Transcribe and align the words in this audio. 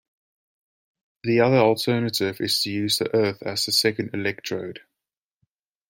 The 1.23 1.41
other 1.41 1.57
alternative 1.57 2.41
is 2.41 2.59
to 2.63 2.71
use 2.71 2.97
the 2.97 3.15
Earth 3.15 3.43
as 3.43 3.67
the 3.67 3.71
second 3.71 4.09
electrode. 4.15 4.79